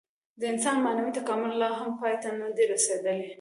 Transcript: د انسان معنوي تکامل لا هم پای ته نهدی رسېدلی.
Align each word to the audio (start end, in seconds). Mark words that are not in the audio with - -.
د 0.39 0.41
انسان 0.53 0.77
معنوي 0.85 1.11
تکامل 1.19 1.51
لا 1.61 1.69
هم 1.79 1.89
پای 1.99 2.15
ته 2.21 2.29
نهدی 2.39 2.63
رسېدلی. 2.73 3.19